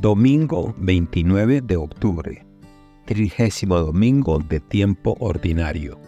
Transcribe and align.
Domingo 0.00 0.76
29 0.78 1.60
de 1.60 1.76
octubre, 1.76 2.46
trigésimo 3.04 3.80
domingo 3.80 4.38
de 4.38 4.60
tiempo 4.60 5.16
ordinario. 5.18 5.98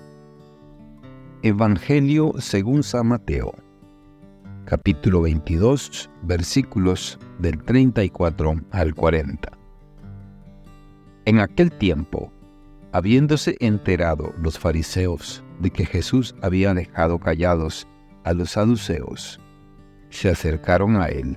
Evangelio 1.42 2.34
según 2.38 2.84
San 2.84 3.08
Mateo, 3.08 3.52
capítulo 4.64 5.22
22, 5.22 6.08
versículos 6.22 7.18
del 7.40 7.60
34 7.64 8.60
al 8.70 8.94
40. 8.94 9.58
En 11.24 11.40
aquel 11.40 11.72
tiempo, 11.72 12.30
habiéndose 12.92 13.56
enterado 13.58 14.32
los 14.40 14.56
fariseos 14.56 15.42
de 15.58 15.72
que 15.72 15.84
Jesús 15.84 16.36
había 16.42 16.72
dejado 16.74 17.18
callados 17.18 17.88
a 18.22 18.34
los 18.34 18.52
saduceos, 18.52 19.40
se 20.10 20.30
acercaron 20.30 20.94
a 20.94 21.06
él 21.06 21.36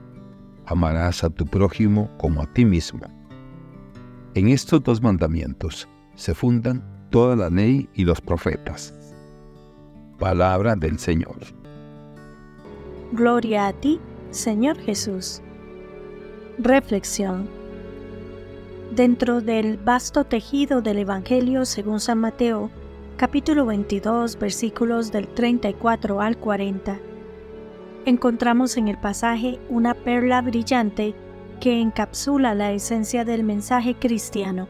amarás 0.71 1.23
a 1.23 1.29
tu 1.29 1.45
prójimo 1.45 2.09
como 2.17 2.41
a 2.41 2.53
ti 2.53 2.65
mismo. 2.65 3.01
En 4.33 4.47
estos 4.47 4.81
dos 4.83 5.01
mandamientos 5.01 5.87
se 6.15 6.33
fundan 6.33 6.81
toda 7.09 7.35
la 7.35 7.49
ley 7.49 7.89
y 7.93 8.05
los 8.05 8.21
profetas. 8.21 8.93
Palabra 10.17 10.75
del 10.75 10.97
Señor. 10.97 11.37
Gloria 13.11 13.67
a 13.67 13.73
ti, 13.73 13.99
Señor 14.29 14.77
Jesús. 14.77 15.41
Reflexión. 16.57 17.49
Dentro 18.95 19.41
del 19.41 19.77
vasto 19.77 20.23
tejido 20.23 20.81
del 20.81 20.99
Evangelio 20.99 21.65
según 21.65 21.99
San 21.99 22.19
Mateo, 22.19 22.69
capítulo 23.17 23.65
22, 23.65 24.39
versículos 24.39 25.11
del 25.11 25.27
34 25.27 26.21
al 26.21 26.37
40, 26.37 26.99
encontramos 28.05 28.77
en 28.77 28.87
el 28.87 28.97
pasaje 28.97 29.59
una 29.69 29.93
perla 29.93 30.41
brillante 30.41 31.13
que 31.59 31.79
encapsula 31.79 32.55
la 32.55 32.71
esencia 32.71 33.25
del 33.25 33.43
mensaje 33.43 33.95
cristiano. 33.95 34.67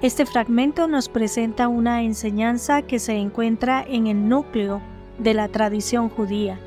Este 0.00 0.26
fragmento 0.26 0.86
nos 0.86 1.08
presenta 1.08 1.66
una 1.66 2.02
enseñanza 2.02 2.82
que 2.82 2.98
se 2.98 3.14
encuentra 3.14 3.84
en 3.86 4.06
el 4.06 4.28
núcleo 4.28 4.80
de 5.18 5.34
la 5.34 5.48
tradición 5.48 6.08
judía 6.08 6.60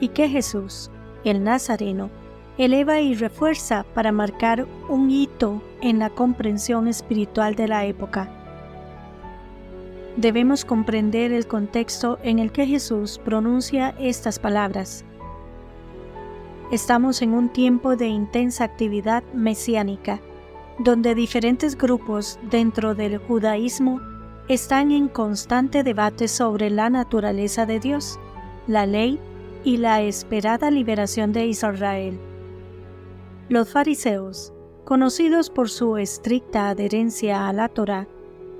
y 0.00 0.08
que 0.08 0.28
Jesús, 0.28 0.90
el 1.24 1.44
Nazareno, 1.44 2.10
eleva 2.58 3.00
y 3.00 3.14
refuerza 3.14 3.84
para 3.94 4.12
marcar 4.12 4.66
un 4.88 5.10
hito 5.10 5.62
en 5.80 6.00
la 6.00 6.10
comprensión 6.10 6.88
espiritual 6.88 7.54
de 7.54 7.68
la 7.68 7.84
época 7.84 8.43
debemos 10.16 10.64
comprender 10.64 11.32
el 11.32 11.46
contexto 11.46 12.18
en 12.22 12.38
el 12.38 12.52
que 12.52 12.66
Jesús 12.66 13.20
pronuncia 13.24 13.94
estas 13.98 14.38
palabras. 14.38 15.04
Estamos 16.70 17.22
en 17.22 17.34
un 17.34 17.50
tiempo 17.50 17.96
de 17.96 18.06
intensa 18.06 18.64
actividad 18.64 19.22
mesiánica, 19.34 20.20
donde 20.78 21.14
diferentes 21.14 21.76
grupos 21.76 22.38
dentro 22.50 22.94
del 22.94 23.18
judaísmo 23.18 24.00
están 24.48 24.90
en 24.90 25.08
constante 25.08 25.82
debate 25.82 26.28
sobre 26.28 26.70
la 26.70 26.90
naturaleza 26.90 27.66
de 27.66 27.80
Dios, 27.80 28.18
la 28.66 28.86
ley 28.86 29.18
y 29.62 29.78
la 29.78 30.02
esperada 30.02 30.70
liberación 30.70 31.32
de 31.32 31.46
Israel. 31.46 32.18
Los 33.48 33.70
fariseos, 33.70 34.52
conocidos 34.84 35.50
por 35.50 35.70
su 35.70 35.96
estricta 35.96 36.68
adherencia 36.68 37.48
a 37.48 37.52
la 37.52 37.68
Torá, 37.68 38.06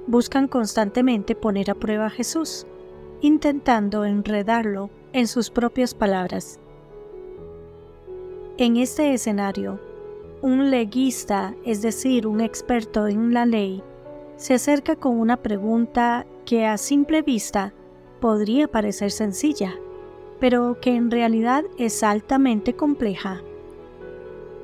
buscan 0.07 0.49
constantemente 0.49 1.35
poner 1.35 1.71
a 1.71 1.75
prueba 1.75 2.07
a 2.07 2.11
Jesús, 2.11 2.67
intentando 3.21 4.05
enredarlo 4.05 4.91
en 5.13 5.27
sus 5.27 5.51
propias 5.51 5.95
palabras. 5.95 6.59
En 8.57 8.77
este 8.77 9.15
escenario, 9.15 9.81
un 10.43 10.71
leguista, 10.71 11.55
es 11.65 11.83
decir, 11.83 12.27
un 12.27 12.41
experto 12.41 13.09
en 13.09 13.33
la 13.33 13.47
ley, 13.47 13.83
se 14.37 14.55
acerca 14.55 14.97
con 14.97 15.19
una 15.19 15.39
pregunta 15.39 16.27
que 16.45 16.67
a 16.67 16.77
simple 16.77 17.23
vista 17.23 17.73
podría 18.21 18.69
parecer 18.69 19.11
sencilla, 19.11 19.75
pero 20.39 20.79
que 20.81 20.95
en 20.95 21.11
realidad 21.11 21.65
es 21.79 22.03
altamente 22.03 22.75
compleja. 22.75 23.43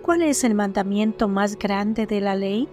¿Cuál 0.02 0.22
es 0.22 0.44
el 0.44 0.54
mandamiento 0.54 1.28
más 1.28 1.58
grande 1.58 2.06
de 2.06 2.20
la 2.20 2.34
ley? 2.34 2.68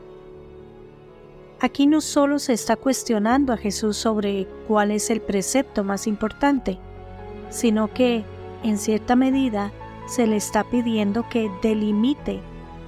Aquí 1.59 1.87
no 1.87 2.01
solo 2.01 2.37
se 2.37 2.53
está 2.53 2.75
cuestionando 2.75 3.51
a 3.51 3.57
Jesús 3.57 3.97
sobre 3.97 4.47
cuál 4.67 4.91
es 4.91 5.09
el 5.09 5.21
precepto 5.21 5.83
más 5.83 6.05
importante, 6.05 6.77
sino 7.49 7.91
que, 7.91 8.23
en 8.63 8.77
cierta 8.77 9.15
medida, 9.15 9.71
se 10.07 10.27
le 10.27 10.35
está 10.35 10.63
pidiendo 10.63 11.27
que 11.29 11.49
delimite 11.63 12.41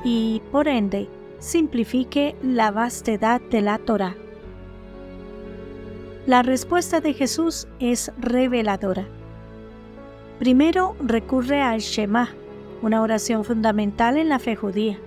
y, 0.04 0.42
por 0.52 0.68
ende, 0.68 1.10
simplifique 1.40 2.36
la 2.44 2.70
vastedad 2.70 3.42
de 3.42 3.62
la 3.62 3.80
Torah. 3.80 4.16
La 6.28 6.44
respuesta 6.44 7.02
de 7.02 7.14
Jesús 7.14 7.68
es 7.80 8.12
reveladora. 8.20 9.08
Primero 10.38 10.96
recurre 11.02 11.62
al 11.62 11.80
Shema, 11.80 12.30
una 12.84 13.02
oración 13.02 13.44
fundamental 13.44 14.16
en 14.18 14.30
la 14.30 14.38
fe 14.38 14.56
judía. 14.56 15.00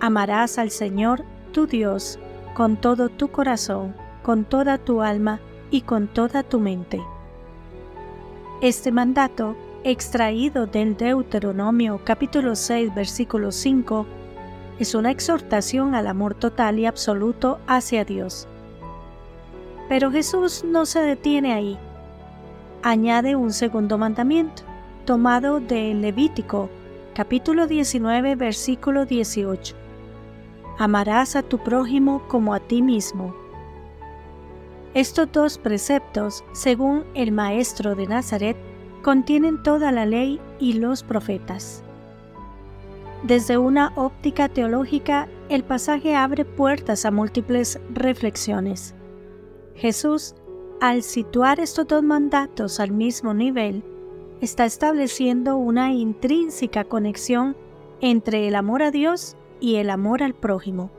Amarás 0.00 0.58
al 0.58 0.70
Señor, 0.70 1.24
tu 1.52 1.66
Dios, 1.66 2.18
con 2.54 2.76
todo 2.76 3.08
tu 3.08 3.28
corazón, 3.28 3.94
con 4.22 4.44
toda 4.44 4.78
tu 4.78 5.02
alma 5.02 5.40
y 5.70 5.82
con 5.82 6.06
toda 6.08 6.42
tu 6.42 6.60
mente. 6.60 7.00
Este 8.60 8.92
mandato, 8.92 9.56
extraído 9.84 10.66
del 10.66 10.96
Deuteronomio 10.96 12.00
capítulo 12.04 12.54
6 12.54 12.94
versículo 12.94 13.50
5, 13.50 14.06
es 14.78 14.94
una 14.94 15.10
exhortación 15.10 15.94
al 15.94 16.06
amor 16.06 16.34
total 16.34 16.78
y 16.78 16.86
absoluto 16.86 17.58
hacia 17.66 18.04
Dios. 18.04 18.46
Pero 19.88 20.10
Jesús 20.10 20.64
no 20.64 20.86
se 20.86 21.00
detiene 21.00 21.52
ahí. 21.52 21.78
Añade 22.82 23.34
un 23.36 23.52
segundo 23.52 23.98
mandamiento, 23.98 24.62
tomado 25.04 25.60
de 25.60 25.94
Levítico, 25.94 26.68
capítulo 27.14 27.66
19, 27.66 28.36
versículo 28.36 29.06
18 29.06 29.81
amarás 30.78 31.36
a 31.36 31.42
tu 31.42 31.58
prójimo 31.58 32.22
como 32.28 32.54
a 32.54 32.60
ti 32.60 32.82
mismo. 32.82 33.34
Estos 34.94 35.32
dos 35.32 35.58
preceptos, 35.58 36.44
según 36.52 37.04
el 37.14 37.32
Maestro 37.32 37.94
de 37.94 38.06
Nazaret, 38.06 38.56
contienen 39.02 39.62
toda 39.62 39.90
la 39.90 40.04
ley 40.04 40.40
y 40.58 40.74
los 40.74 41.02
profetas. 41.02 41.82
Desde 43.22 43.56
una 43.56 43.92
óptica 43.96 44.48
teológica, 44.48 45.28
el 45.48 45.64
pasaje 45.64 46.14
abre 46.14 46.44
puertas 46.44 47.04
a 47.04 47.10
múltiples 47.10 47.80
reflexiones. 47.92 48.94
Jesús, 49.76 50.34
al 50.80 51.02
situar 51.02 51.60
estos 51.60 51.86
dos 51.86 52.02
mandatos 52.02 52.80
al 52.80 52.90
mismo 52.90 53.32
nivel, 53.32 53.84
está 54.40 54.64
estableciendo 54.64 55.56
una 55.56 55.92
intrínseca 55.92 56.84
conexión 56.84 57.56
entre 58.00 58.48
el 58.48 58.56
amor 58.56 58.82
a 58.82 58.90
Dios 58.90 59.36
y 59.62 59.76
el 59.76 59.88
amor 59.88 60.24
al 60.24 60.34
prójimo. 60.34 60.90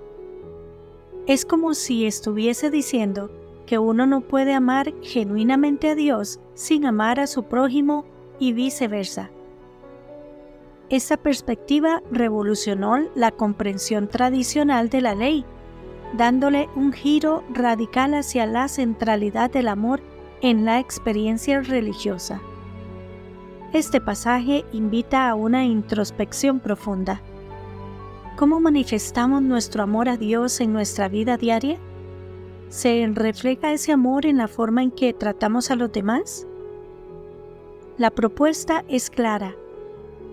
Es 1.27 1.45
como 1.45 1.73
si 1.73 2.05
estuviese 2.05 2.71
diciendo 2.71 3.29
que 3.65 3.77
uno 3.77 4.07
no 4.07 4.21
puede 4.21 4.53
amar 4.53 4.93
genuinamente 5.03 5.89
a 5.89 5.95
Dios 5.95 6.39
sin 6.53 6.85
amar 6.85 7.19
a 7.19 7.27
su 7.27 7.43
prójimo 7.43 8.05
y 8.39 8.53
viceversa. 8.53 9.29
Esta 10.89 11.17
perspectiva 11.17 12.01
revolucionó 12.09 12.97
la 13.15 13.31
comprensión 13.31 14.07
tradicional 14.07 14.89
de 14.89 15.01
la 15.01 15.13
ley, 15.13 15.45
dándole 16.17 16.69
un 16.75 16.93
giro 16.93 17.43
radical 17.53 18.13
hacia 18.13 18.45
la 18.45 18.67
centralidad 18.69 19.51
del 19.51 19.67
amor 19.67 20.01
en 20.41 20.65
la 20.65 20.79
experiencia 20.79 21.61
religiosa. 21.61 22.41
Este 23.73 23.99
pasaje 23.99 24.63
invita 24.71 25.29
a 25.29 25.35
una 25.35 25.65
introspección 25.65 26.59
profunda. 26.59 27.21
¿Cómo 28.35 28.59
manifestamos 28.59 29.43
nuestro 29.43 29.83
amor 29.83 30.09
a 30.09 30.17
Dios 30.17 30.59
en 30.59 30.73
nuestra 30.73 31.07
vida 31.07 31.37
diaria? 31.37 31.77
¿Se 32.69 33.07
refleja 33.13 33.71
ese 33.71 33.91
amor 33.91 34.25
en 34.25 34.37
la 34.37 34.47
forma 34.47 34.81
en 34.81 34.89
que 34.89 35.13
tratamos 35.13 35.69
a 35.69 35.75
los 35.75 35.91
demás? 35.91 36.47
La 37.99 38.09
propuesta 38.09 38.83
es 38.87 39.11
clara. 39.11 39.55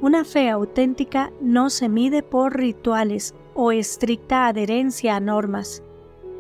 Una 0.00 0.25
fe 0.25 0.49
auténtica 0.49 1.31
no 1.43 1.69
se 1.69 1.91
mide 1.91 2.23
por 2.23 2.56
rituales 2.56 3.35
o 3.52 3.70
estricta 3.70 4.47
adherencia 4.47 5.17
a 5.17 5.20
normas, 5.20 5.82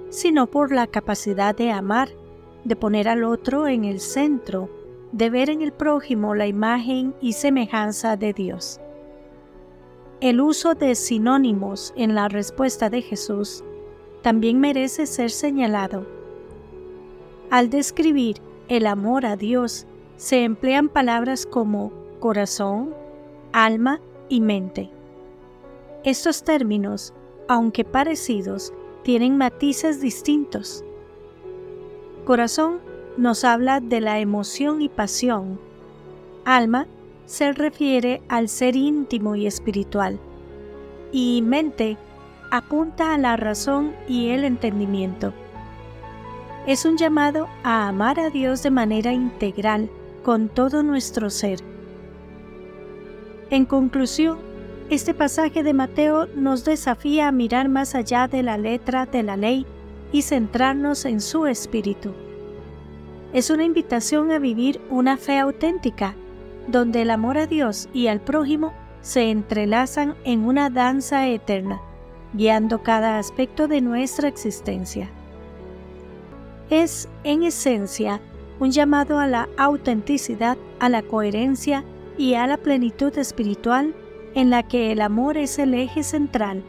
sino 0.08 0.46
por 0.46 0.72
la 0.72 0.86
capacidad 0.86 1.54
de 1.54 1.72
amar, 1.72 2.08
de 2.64 2.74
poner 2.74 3.06
al 3.06 3.22
otro 3.22 3.68
en 3.68 3.84
el 3.84 4.00
centro, 4.00 4.70
de 5.12 5.28
ver 5.28 5.50
en 5.50 5.60
el 5.60 5.72
prójimo 5.72 6.34
la 6.34 6.46
imagen 6.46 7.14
y 7.20 7.34
semejanza 7.34 8.16
de 8.16 8.32
Dios. 8.32 8.80
El 10.20 10.42
uso 10.42 10.74
de 10.74 10.96
sinónimos 10.96 11.94
en 11.96 12.14
la 12.14 12.28
respuesta 12.28 12.90
de 12.90 13.00
Jesús 13.00 13.64
también 14.20 14.60
merece 14.60 15.06
ser 15.06 15.30
señalado. 15.30 16.06
Al 17.48 17.70
describir 17.70 18.36
el 18.68 18.86
amor 18.86 19.24
a 19.24 19.36
Dios, 19.36 19.86
se 20.16 20.44
emplean 20.44 20.90
palabras 20.90 21.46
como 21.46 21.90
corazón, 22.18 22.94
alma 23.52 23.98
y 24.28 24.42
mente. 24.42 24.90
Estos 26.04 26.44
términos, 26.44 27.14
aunque 27.48 27.86
parecidos, 27.86 28.74
tienen 29.02 29.38
matices 29.38 30.02
distintos. 30.02 30.84
Corazón 32.26 32.80
nos 33.16 33.42
habla 33.44 33.80
de 33.80 34.02
la 34.02 34.18
emoción 34.18 34.82
y 34.82 34.90
pasión. 34.90 35.58
Alma 36.44 36.86
se 37.30 37.52
refiere 37.52 38.20
al 38.28 38.48
ser 38.48 38.74
íntimo 38.74 39.36
y 39.36 39.46
espiritual. 39.46 40.18
Y 41.12 41.42
mente 41.42 41.96
apunta 42.50 43.14
a 43.14 43.18
la 43.18 43.36
razón 43.36 43.94
y 44.08 44.28
el 44.30 44.44
entendimiento. 44.44 45.32
Es 46.66 46.84
un 46.84 46.96
llamado 46.96 47.48
a 47.62 47.88
amar 47.88 48.18
a 48.20 48.30
Dios 48.30 48.62
de 48.62 48.70
manera 48.70 49.12
integral, 49.12 49.88
con 50.22 50.48
todo 50.48 50.82
nuestro 50.82 51.30
ser 51.30 51.60
en 53.50 53.64
conclusión, 53.64 54.38
este 54.90 55.12
pasaje 55.12 55.64
de 55.64 55.72
Mateo 55.72 56.26
nos 56.36 56.64
desafía 56.64 57.26
a 57.26 57.32
mirar 57.32 57.68
más 57.68 57.96
allá 57.96 58.28
de 58.28 58.44
la 58.44 58.56
letra 58.56 59.06
de 59.06 59.24
la 59.24 59.36
ley 59.36 59.66
y 60.12 60.22
centrarnos 60.22 61.04
en 61.04 61.20
su 61.20 61.46
espíritu. 61.46 62.12
Es 63.32 63.50
una 63.50 63.64
invitación 63.64 64.30
a 64.30 64.38
vivir 64.38 64.80
una 64.88 65.16
fe 65.16 65.38
auténtica, 65.40 66.14
donde 66.70 67.02
el 67.02 67.10
amor 67.10 67.38
a 67.38 67.46
Dios 67.46 67.88
y 67.92 68.06
al 68.06 68.20
prójimo 68.20 68.72
se 69.00 69.30
entrelazan 69.30 70.14
en 70.24 70.44
una 70.44 70.70
danza 70.70 71.26
eterna, 71.28 71.80
guiando 72.34 72.82
cada 72.82 73.18
aspecto 73.18 73.68
de 73.68 73.80
nuestra 73.80 74.28
existencia. 74.28 75.10
Es, 76.68 77.08
en 77.24 77.42
esencia, 77.42 78.20
un 78.60 78.70
llamado 78.70 79.18
a 79.18 79.26
la 79.26 79.48
autenticidad, 79.56 80.56
a 80.78 80.88
la 80.88 81.02
coherencia 81.02 81.84
y 82.18 82.34
a 82.34 82.46
la 82.46 82.58
plenitud 82.58 83.16
espiritual 83.18 83.94
en 84.34 84.50
la 84.50 84.62
que 84.62 84.92
el 84.92 85.00
amor 85.00 85.36
es 85.36 85.58
el 85.58 85.74
eje 85.74 86.02
central. 86.02 86.62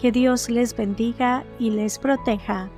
Que 0.00 0.12
Dios 0.12 0.48
les 0.48 0.76
bendiga 0.76 1.44
y 1.58 1.70
les 1.70 1.98
proteja. 1.98 2.70